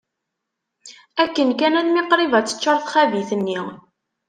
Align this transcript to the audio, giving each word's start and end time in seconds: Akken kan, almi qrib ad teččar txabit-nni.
Akken 1.25 1.49
kan, 1.59 1.73
almi 1.81 2.03
qrib 2.11 2.33
ad 2.39 2.45
teččar 2.47 2.77
txabit-nni. 2.81 3.59